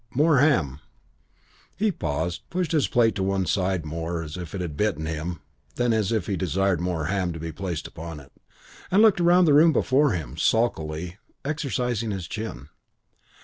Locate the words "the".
9.45-9.53